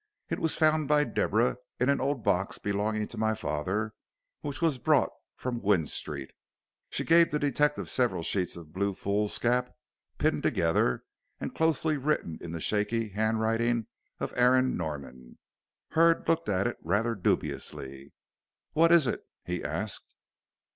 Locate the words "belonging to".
2.57-3.19